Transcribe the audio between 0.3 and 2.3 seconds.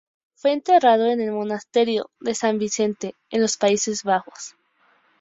Fue enterrado en el Monasterio